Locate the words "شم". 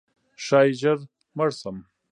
1.59-1.77